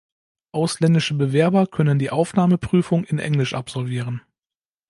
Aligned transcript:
Ausländische 0.51 1.13
Bewerber 1.13 1.67
können 1.67 1.99
die 1.99 2.09
Aufnahmeprüfung 2.09 3.03
in 3.03 3.19
Englisch 3.19 3.53
absolvieren. 3.53 4.23